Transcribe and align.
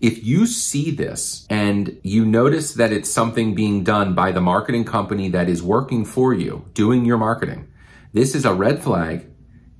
If 0.00 0.24
you 0.24 0.46
see 0.46 0.90
this 0.90 1.46
and 1.50 1.98
you 2.02 2.24
notice 2.24 2.74
that 2.74 2.92
it's 2.92 3.10
something 3.10 3.54
being 3.54 3.84
done 3.84 4.14
by 4.14 4.32
the 4.32 4.40
marketing 4.40 4.84
company 4.84 5.28
that 5.30 5.48
is 5.48 5.62
working 5.62 6.04
for 6.04 6.32
you, 6.32 6.66
doing 6.74 7.04
your 7.04 7.18
marketing, 7.18 7.68
this 8.12 8.34
is 8.34 8.44
a 8.44 8.54
red 8.54 8.82
flag 8.82 9.26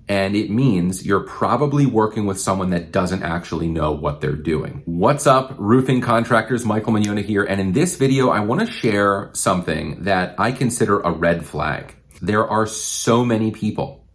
and 0.08 0.34
it 0.34 0.50
means 0.50 1.04
you're 1.04 1.20
probably 1.20 1.84
working 1.84 2.24
with 2.24 2.40
someone 2.40 2.70
that 2.70 2.92
doesn't 2.92 3.22
actually 3.22 3.68
know 3.68 3.92
what 3.92 4.20
they're 4.20 4.32
doing. 4.32 4.82
What's 4.86 5.26
up, 5.26 5.54
roofing 5.58 6.00
contractors? 6.00 6.64
Michael 6.64 6.94
Mignona 6.94 7.22
here, 7.22 7.44
and 7.44 7.60
in 7.60 7.72
this 7.72 7.96
video, 7.96 8.30
I 8.30 8.40
want 8.40 8.62
to 8.62 8.66
share 8.66 9.30
something 9.34 10.04
that 10.04 10.34
I 10.38 10.52
consider 10.52 11.00
a 11.00 11.12
red 11.12 11.44
flag. 11.44 11.94
There 12.22 12.48
are 12.48 12.66
so 12.66 13.24
many 13.24 13.50
people 13.50 14.07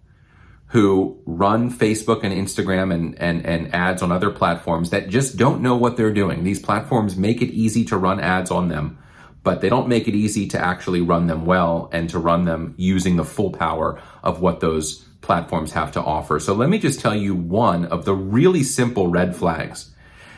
who 0.73 1.21
run 1.27 1.71
Facebook 1.71 2.23
and 2.23 2.33
Instagram 2.33 2.91
and, 2.91 3.13
and, 3.21 3.45
and 3.45 3.71
ads 3.75 4.01
on 4.01 4.11
other 4.11 4.31
platforms 4.31 4.89
that 4.89 5.07
just 5.07 5.37
don't 5.37 5.61
know 5.61 5.75
what 5.75 5.97
they're 5.97 6.11
doing. 6.11 6.43
These 6.43 6.59
platforms 6.59 7.15
make 7.15 7.43
it 7.43 7.51
easy 7.51 7.85
to 7.85 7.95
run 7.95 8.19
ads 8.19 8.49
on 8.49 8.69
them, 8.69 8.97
but 9.43 9.61
they 9.61 9.69
don't 9.69 9.87
make 9.87 10.07
it 10.07 10.15
easy 10.15 10.47
to 10.47 10.59
actually 10.59 10.99
run 10.99 11.27
them 11.27 11.45
well 11.45 11.91
and 11.93 12.09
to 12.09 12.17
run 12.17 12.45
them 12.45 12.73
using 12.75 13.17
the 13.17 13.23
full 13.23 13.51
power 13.51 14.01
of 14.23 14.41
what 14.41 14.61
those 14.61 15.05
platforms 15.21 15.73
have 15.73 15.91
to 15.91 16.01
offer. 16.01 16.39
So 16.39 16.55
let 16.55 16.69
me 16.69 16.79
just 16.79 16.99
tell 16.99 17.15
you 17.15 17.35
one 17.35 17.85
of 17.85 18.05
the 18.05 18.15
really 18.15 18.63
simple 18.63 19.09
red 19.09 19.35
flags 19.35 19.91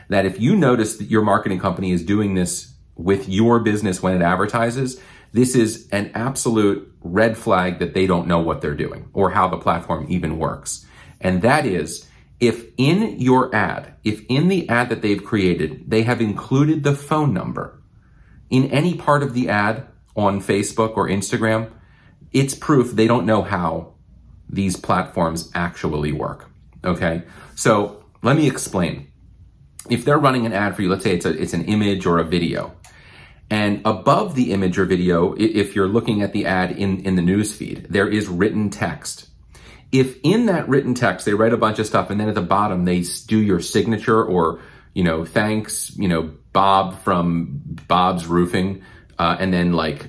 that 0.09 0.25
if 0.25 0.37
you 0.37 0.57
notice 0.57 0.97
that 0.97 1.09
your 1.09 1.21
marketing 1.21 1.61
company 1.61 1.93
is 1.93 2.03
doing 2.03 2.33
this 2.33 2.73
with 2.97 3.29
your 3.29 3.61
business 3.61 4.03
when 4.03 4.13
it 4.13 4.21
advertises, 4.21 4.99
this 5.35 5.53
is 5.53 5.89
an 5.91 6.11
absolute 6.15 6.89
red 7.01 7.37
flag 7.37 7.79
that 7.79 7.93
they 7.93 8.07
don't 8.07 8.25
know 8.25 8.39
what 8.39 8.61
they're 8.61 8.73
doing 8.73 9.09
or 9.11 9.29
how 9.31 9.49
the 9.49 9.57
platform 9.57 10.05
even 10.07 10.39
works. 10.39 10.85
And 11.19 11.41
that 11.41 11.65
is 11.65 12.07
if 12.39 12.67
in 12.77 13.19
your 13.19 13.53
ad, 13.53 13.95
if 14.05 14.23
in 14.29 14.47
the 14.47 14.69
ad 14.69 14.87
that 14.87 15.01
they've 15.01 15.21
created, 15.21 15.91
they 15.91 16.03
have 16.03 16.21
included 16.21 16.83
the 16.83 16.95
phone 16.95 17.33
number 17.33 17.81
in 18.49 18.71
any 18.71 18.95
part 18.95 19.23
of 19.23 19.33
the 19.33 19.49
ad 19.49 19.85
on 20.15 20.39
Facebook 20.39 20.95
or 20.95 21.09
Instagram, 21.09 21.69
it's 22.31 22.55
proof 22.55 22.91
they 22.91 23.05
don't 23.05 23.25
know 23.25 23.41
how 23.41 23.93
these 24.47 24.77
platforms 24.77 25.51
actually 25.53 26.13
work. 26.13 26.49
Okay. 26.85 27.23
So 27.55 28.05
let 28.23 28.37
me 28.37 28.47
explain. 28.47 29.11
If 29.89 30.05
they're 30.05 30.17
running 30.17 30.45
an 30.45 30.53
ad 30.53 30.77
for 30.77 30.81
you, 30.81 30.89
let's 30.89 31.03
say 31.03 31.13
it's 31.13 31.25
a, 31.25 31.41
it's 31.41 31.53
an 31.53 31.65
image 31.65 32.05
or 32.05 32.19
a 32.19 32.23
video 32.23 32.73
and 33.49 33.81
above 33.85 34.35
the 34.35 34.51
image 34.53 34.77
or 34.79 34.85
video, 34.85 35.33
if 35.33 35.75
you're 35.75 35.87
looking 35.87 36.21
at 36.21 36.31
the 36.33 36.45
ad 36.45 36.71
in, 36.71 37.03
in 37.05 37.15
the 37.15 37.21
news 37.21 37.55
feed, 37.55 37.87
there 37.89 38.07
is 38.07 38.27
written 38.27 38.71
text. 38.71 39.29
If 39.91 40.17
in 40.23 40.47
that 40.47 40.67
written 40.67 40.95
text, 40.95 41.25
they 41.25 41.35
write 41.35 41.53
a 41.53 41.57
bunch 41.57 41.79
of 41.79 41.85
stuff 41.85 42.09
and 42.09 42.19
then 42.19 42.27
at 42.27 42.35
the 42.35 42.41
bottom, 42.41 42.83
they 42.85 43.03
do 43.27 43.37
your 43.37 43.59
signature 43.59 44.23
or, 44.23 44.61
you 44.93 45.03
know, 45.03 45.25
thanks, 45.25 45.95
you 45.95 46.07
know, 46.07 46.33
Bob 46.53 46.99
from 47.01 47.61
Bob's 47.87 48.25
Roofing, 48.25 48.81
uh, 49.19 49.37
and 49.39 49.53
then 49.53 49.73
like, 49.73 50.07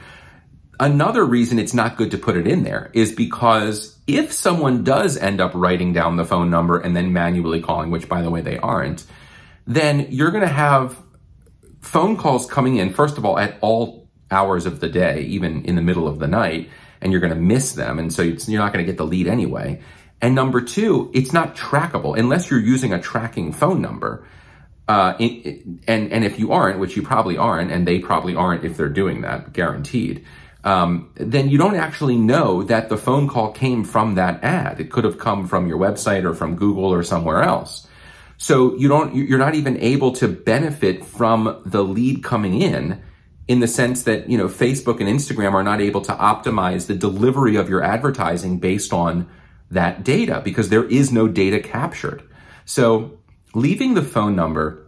Another 0.79 1.23
reason 1.25 1.59
it's 1.59 1.73
not 1.73 1.97
good 1.97 2.11
to 2.11 2.17
put 2.17 2.37
it 2.37 2.47
in 2.47 2.63
there 2.63 2.89
is 2.93 3.11
because 3.11 3.97
if 4.07 4.31
someone 4.31 4.83
does 4.83 5.17
end 5.17 5.41
up 5.41 5.51
writing 5.53 5.93
down 5.93 6.15
the 6.15 6.25
phone 6.25 6.49
number 6.49 6.79
and 6.79 6.95
then 6.95 7.13
manually 7.13 7.61
calling, 7.61 7.91
which 7.91 8.07
by 8.07 8.21
the 8.21 8.29
way 8.29 8.41
they 8.41 8.57
aren't, 8.57 9.03
then 9.67 10.07
you're 10.09 10.31
going 10.31 10.47
to 10.47 10.53
have 10.53 10.97
phone 11.81 12.17
calls 12.17 12.45
coming 12.45 12.77
in, 12.77 12.93
first 12.93 13.17
of 13.17 13.25
all, 13.25 13.37
at 13.37 13.57
all 13.61 14.07
hours 14.29 14.65
of 14.65 14.79
the 14.79 14.89
day, 14.89 15.21
even 15.23 15.65
in 15.65 15.75
the 15.75 15.81
middle 15.81 16.07
of 16.07 16.19
the 16.19 16.27
night, 16.27 16.69
and 17.01 17.11
you're 17.11 17.21
going 17.21 17.33
to 17.33 17.39
miss 17.39 17.73
them. 17.73 17.99
And 17.99 18.13
so 18.13 18.21
you're 18.21 18.61
not 18.61 18.73
going 18.73 18.85
to 18.85 18.89
get 18.89 18.97
the 18.97 19.05
lead 19.05 19.27
anyway. 19.27 19.81
And 20.21 20.35
number 20.35 20.61
two, 20.61 21.09
it's 21.13 21.33
not 21.33 21.55
trackable 21.55 22.17
unless 22.17 22.49
you're 22.49 22.59
using 22.59 22.93
a 22.93 23.01
tracking 23.01 23.51
phone 23.51 23.81
number. 23.81 24.25
Uh, 24.87 25.15
and, 25.19 26.11
and 26.11 26.23
if 26.23 26.37
you 26.37 26.51
aren't, 26.51 26.79
which 26.79 26.95
you 26.95 27.01
probably 27.01 27.37
aren't, 27.37 27.71
and 27.71 27.87
they 27.87 27.99
probably 27.99 28.35
aren't 28.35 28.63
if 28.63 28.77
they're 28.77 28.89
doing 28.89 29.21
that, 29.21 29.53
guaranteed, 29.53 30.25
um, 30.63 31.11
then 31.15 31.49
you 31.49 31.57
don't 31.57 31.75
actually 31.75 32.17
know 32.17 32.61
that 32.63 32.89
the 32.89 32.97
phone 32.97 33.27
call 33.27 33.51
came 33.51 33.83
from 33.83 34.15
that 34.15 34.43
ad. 34.43 34.79
It 34.79 34.91
could 34.91 35.05
have 35.05 35.17
come 35.17 35.47
from 35.47 35.67
your 35.67 35.79
website 35.79 36.23
or 36.23 36.33
from 36.33 36.55
Google 36.55 36.93
or 36.93 37.03
somewhere 37.03 37.41
else. 37.41 37.87
So 38.41 38.75
you 38.75 38.87
don't, 38.87 39.13
you're 39.13 39.37
not 39.37 39.53
even 39.53 39.77
able 39.77 40.13
to 40.13 40.27
benefit 40.27 41.05
from 41.05 41.61
the 41.63 41.83
lead 41.83 42.23
coming 42.23 42.59
in 42.59 42.99
in 43.47 43.59
the 43.59 43.67
sense 43.67 44.01
that, 44.05 44.31
you 44.31 44.35
know, 44.35 44.47
Facebook 44.47 44.99
and 44.99 45.07
Instagram 45.07 45.53
are 45.53 45.61
not 45.61 45.79
able 45.79 46.01
to 46.01 46.11
optimize 46.13 46.87
the 46.87 46.95
delivery 46.95 47.55
of 47.55 47.69
your 47.69 47.83
advertising 47.83 48.57
based 48.57 48.93
on 48.93 49.29
that 49.69 50.03
data 50.03 50.41
because 50.43 50.69
there 50.69 50.85
is 50.85 51.11
no 51.11 51.27
data 51.27 51.59
captured. 51.59 52.23
So 52.65 53.19
leaving 53.53 53.93
the 53.93 54.01
phone 54.01 54.35
number 54.35 54.87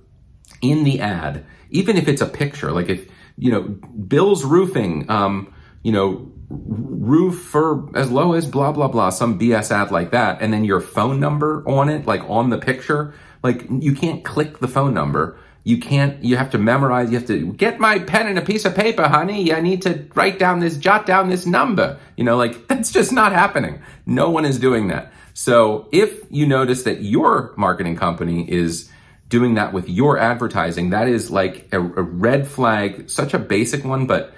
in 0.63 0.84
the 0.84 1.00
ad, 1.00 1.46
even 1.69 1.96
if 1.96 2.08
it's 2.08 2.22
a 2.22 2.25
picture, 2.25 2.72
like 2.72 2.90
if, 2.90 3.08
you 3.38 3.52
know, 3.52 3.62
Bill's 3.62 4.44
roofing, 4.44 5.08
um, 5.12 5.53
you 5.84 5.92
know, 5.92 6.32
roof 6.50 7.40
for 7.40 7.90
as 7.96 8.10
low 8.10 8.34
as 8.34 8.48
blah, 8.48 8.72
blah, 8.72 8.88
blah, 8.88 9.10
some 9.10 9.38
BS 9.38 9.72
ad 9.72 9.92
like 9.92 10.12
that. 10.12 10.42
And 10.42 10.54
then 10.54 10.64
your 10.64 10.80
phone 10.80 11.20
number 11.20 11.64
on 11.68 11.90
it, 11.90 12.06
like 12.06 12.22
on 12.30 12.50
the 12.50 12.58
picture, 12.58 13.14
like 13.44 13.66
you 13.70 13.94
can't 13.94 14.24
click 14.24 14.60
the 14.60 14.68
phone 14.68 14.94
number. 14.94 15.38
You 15.66 15.78
can't, 15.78 16.22
you 16.24 16.36
have 16.36 16.52
to 16.52 16.58
memorize, 16.58 17.10
you 17.10 17.18
have 17.18 17.28
to 17.28 17.54
get 17.54 17.80
my 17.80 18.00
pen 18.00 18.28
and 18.28 18.38
a 18.38 18.42
piece 18.42 18.66
of 18.66 18.76
paper, 18.76 19.08
honey. 19.08 19.54
I 19.54 19.62
need 19.62 19.82
to 19.84 20.08
write 20.14 20.38
down 20.38 20.60
this, 20.60 20.78
jot 20.78 21.06
down 21.06 21.30
this 21.30 21.46
number. 21.46 22.00
You 22.18 22.24
know, 22.24 22.38
like 22.38 22.68
that's 22.68 22.92
just 22.92 23.12
not 23.12 23.32
happening. 23.32 23.82
No 24.06 24.30
one 24.30 24.46
is 24.46 24.60
doing 24.60 24.88
that. 24.88 25.12
So 25.34 25.90
if 25.92 26.22
you 26.30 26.46
notice 26.46 26.84
that 26.84 27.02
your 27.02 27.54
marketing 27.58 27.96
company 27.96 28.50
is 28.50 28.90
doing 29.30 29.56
that 29.56 29.74
with 29.74 29.90
your 29.90 30.18
advertising, 30.18 30.92
that 30.92 31.08
is 31.08 31.32
like 31.32 31.68
a, 31.72 31.80
a 31.80 32.04
red 32.04 32.48
flag, 32.48 33.10
such 33.10 33.34
a 33.34 33.40
basic 33.40 33.84
one, 33.84 34.06
but 34.06 34.34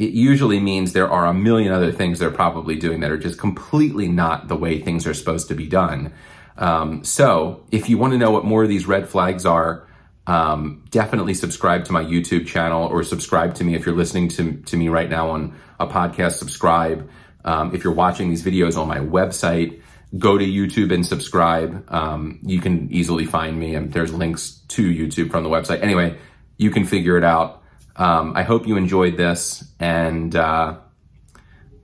it 0.00 0.14
usually 0.14 0.58
means 0.60 0.94
there 0.94 1.10
are 1.10 1.26
a 1.26 1.34
million 1.34 1.72
other 1.72 1.92
things 1.92 2.18
they're 2.18 2.30
probably 2.30 2.74
doing 2.74 3.00
that 3.00 3.10
are 3.10 3.18
just 3.18 3.38
completely 3.38 4.08
not 4.08 4.48
the 4.48 4.56
way 4.56 4.80
things 4.80 5.06
are 5.06 5.12
supposed 5.12 5.48
to 5.48 5.54
be 5.54 5.66
done. 5.66 6.14
Um, 6.56 7.04
so 7.04 7.66
if 7.70 7.90
you 7.90 7.98
want 7.98 8.14
to 8.14 8.18
know 8.18 8.30
what 8.30 8.46
more 8.46 8.62
of 8.62 8.70
these 8.70 8.86
red 8.86 9.10
flags 9.10 9.44
are, 9.44 9.86
um, 10.26 10.84
definitely 10.90 11.34
subscribe 11.34 11.84
to 11.84 11.92
my 11.92 12.02
YouTube 12.02 12.46
channel 12.46 12.86
or 12.86 13.02
subscribe 13.02 13.54
to 13.56 13.64
me 13.64 13.74
if 13.74 13.84
you're 13.84 13.94
listening 13.94 14.28
to, 14.28 14.54
to 14.62 14.76
me 14.78 14.88
right 14.88 15.10
now 15.10 15.28
on 15.30 15.54
a 15.78 15.86
podcast, 15.86 16.38
subscribe. 16.38 17.06
Um, 17.44 17.74
if 17.74 17.84
you're 17.84 17.92
watching 17.92 18.30
these 18.30 18.42
videos 18.42 18.78
on 18.78 18.88
my 18.88 19.00
website, 19.00 19.82
go 20.16 20.38
to 20.38 20.44
YouTube 20.46 20.94
and 20.94 21.04
subscribe. 21.04 21.84
Um, 21.92 22.38
you 22.42 22.58
can 22.62 22.90
easily 22.90 23.26
find 23.26 23.58
me 23.60 23.74
and 23.74 23.92
there's 23.92 24.14
links 24.14 24.62
to 24.68 24.82
YouTube 24.82 25.30
from 25.30 25.44
the 25.44 25.50
website. 25.50 25.82
Anyway, 25.82 26.16
you 26.56 26.70
can 26.70 26.86
figure 26.86 27.18
it 27.18 27.24
out. 27.24 27.59
Um, 27.96 28.32
I 28.36 28.42
hope 28.42 28.66
you 28.66 28.76
enjoyed 28.76 29.16
this, 29.16 29.64
and 29.78 30.34
uh, 30.34 30.78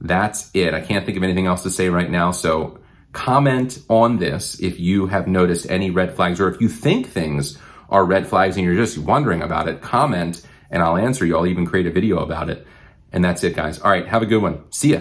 that's 0.00 0.50
it. 0.54 0.74
I 0.74 0.80
can't 0.80 1.04
think 1.04 1.16
of 1.16 1.22
anything 1.22 1.46
else 1.46 1.62
to 1.64 1.70
say 1.70 1.88
right 1.88 2.10
now. 2.10 2.30
So 2.30 2.80
comment 3.12 3.78
on 3.88 4.18
this 4.18 4.60
if 4.60 4.78
you 4.78 5.06
have 5.06 5.26
noticed 5.26 5.70
any 5.70 5.90
red 5.90 6.14
flags, 6.14 6.40
or 6.40 6.48
if 6.48 6.60
you 6.60 6.68
think 6.68 7.08
things 7.08 7.58
are 7.88 8.04
red 8.04 8.26
flags 8.26 8.56
and 8.56 8.64
you're 8.64 8.74
just 8.74 8.98
wondering 8.98 9.42
about 9.42 9.68
it. 9.68 9.80
Comment, 9.80 10.40
and 10.70 10.82
I'll 10.82 10.96
answer 10.96 11.24
you. 11.24 11.36
I'll 11.36 11.46
even 11.46 11.66
create 11.66 11.86
a 11.86 11.90
video 11.90 12.18
about 12.18 12.50
it. 12.50 12.66
And 13.12 13.24
that's 13.24 13.44
it, 13.44 13.54
guys. 13.54 13.78
All 13.80 13.90
right, 13.90 14.06
have 14.06 14.22
a 14.22 14.26
good 14.26 14.42
one. 14.42 14.64
See 14.70 14.92
ya. 14.92 15.00